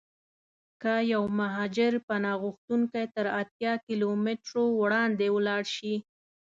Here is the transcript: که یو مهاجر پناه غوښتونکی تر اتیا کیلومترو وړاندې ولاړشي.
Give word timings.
که 0.81 0.93
یو 1.13 1.23
مهاجر 1.39 1.93
پناه 2.07 2.37
غوښتونکی 2.43 3.05
تر 3.15 3.25
اتیا 3.41 3.73
کیلومترو 3.87 4.63
وړاندې 4.81 5.27
ولاړشي. 5.37 5.95